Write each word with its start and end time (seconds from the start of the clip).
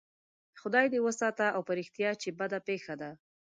خدای 0.61 0.85
دې 0.93 0.99
وساته 1.07 1.45
او 1.55 1.61
په 1.67 1.73
رښتیا 1.79 2.11
چې 2.21 2.29
بده 2.39 2.59
پېښه 2.67 2.93
ده. 3.01 3.09